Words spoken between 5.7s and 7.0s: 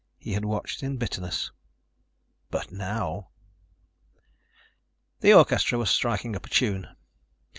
was striking up a tune.